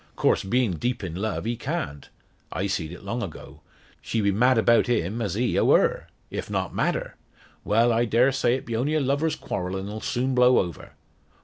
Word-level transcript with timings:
Course, 0.15 0.43
bein' 0.43 0.77
deep 0.77 1.03
in 1.03 1.13
love, 1.13 1.45
he 1.45 1.55
can't. 1.55 2.09
I 2.51 2.65
seed 2.65 2.91
it 2.91 3.03
long 3.03 3.21
ago. 3.21 3.61
She 4.01 4.19
be 4.19 4.31
mad 4.31 4.57
about 4.57 4.87
him 4.87 5.21
as 5.21 5.35
he 5.35 5.59
o' 5.59 5.71
her 5.75 6.07
if 6.31 6.49
not 6.49 6.73
madder. 6.73 7.17
Well; 7.63 7.93
I 7.93 8.05
daresay 8.05 8.55
it 8.55 8.65
be 8.65 8.75
only 8.75 8.95
a 8.95 8.99
lovers' 8.99 9.35
quarrel 9.35 9.77
an'll 9.77 9.99
soon 10.01 10.33
blow 10.33 10.57
over. 10.57 10.93